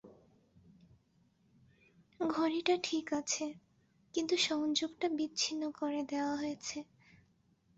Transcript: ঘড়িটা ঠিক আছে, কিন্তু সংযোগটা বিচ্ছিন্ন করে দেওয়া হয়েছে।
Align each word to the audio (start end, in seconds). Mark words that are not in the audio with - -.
ঘড়িটা 2.19 2.75
ঠিক 2.83 3.07
আছে, 3.13 3.45
কিন্তু 4.13 4.35
সংযোগটা 4.41 5.07
বিচ্ছিন্ন 5.09 5.63
করে 5.71 5.99
দেওয়া 6.03 6.33
হয়েছে। 6.35 6.77